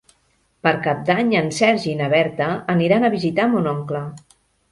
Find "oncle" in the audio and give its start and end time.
3.77-4.05